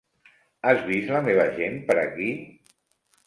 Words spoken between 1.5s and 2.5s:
gent, per aquí?